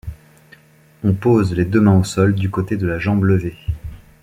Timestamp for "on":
1.03-1.13